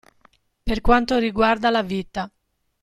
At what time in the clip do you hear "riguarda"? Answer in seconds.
1.19-1.69